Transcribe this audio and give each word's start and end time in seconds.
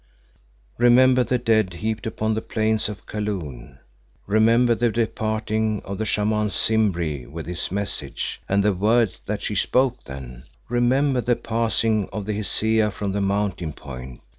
"Remember 0.79 1.23
the 1.23 1.37
dead 1.37 1.75
heaped 1.75 2.07
upon 2.07 2.33
the 2.33 2.41
plains 2.41 2.89
of 2.89 3.05
Kaloon. 3.05 3.77
Remember 4.25 4.73
the 4.73 4.89
departing 4.89 5.79
of 5.85 5.99
the 5.99 6.07
Shaman 6.07 6.49
Simbri 6.49 7.27
with 7.27 7.45
his 7.45 7.71
message 7.71 8.41
and 8.49 8.63
the 8.63 8.73
words 8.73 9.21
that 9.27 9.43
she 9.43 9.53
spoke 9.53 10.03
then. 10.05 10.45
Remember 10.69 11.21
the 11.21 11.35
passing 11.35 12.09
of 12.11 12.25
the 12.25 12.33
Hesea 12.33 12.89
from 12.91 13.11
the 13.11 13.21
Mountain 13.21 13.73
point. 13.73 14.21